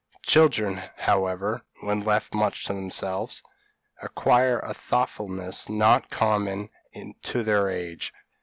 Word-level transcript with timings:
Children, 0.23 0.81
however, 0.97 1.61
when 1.81 1.99
left 2.01 2.33
much 2.33 2.65
to 2.65 2.73
themselves, 2.73 3.43
acquire 4.01 4.57
a 4.57 4.73
thoughtfulness 4.73 5.69
not 5.69 6.09
common 6.09 6.71
to 7.21 7.43
their 7.43 7.69
age. 7.69 8.11